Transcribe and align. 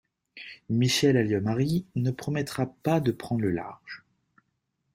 Michèle 0.71 1.15
Alliot-Marie 1.15 1.85
ne 1.95 2.09
promettra 2.09 2.65
pas 2.65 2.99
de 2.99 3.11
prendre 3.11 3.41
le 3.43 3.51
large! 3.51 4.03